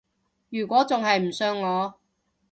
[0.49, 1.93] 如果仲係唔信我